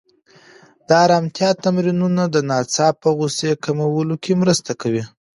[0.87, 5.03] د ارامتیا تمرینونه د ناڅاپه غوسې کمولو کې مرسته کوي.